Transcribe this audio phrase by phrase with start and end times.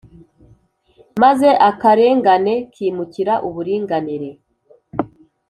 [1.21, 4.29] maze akarengane kimukira uburinganire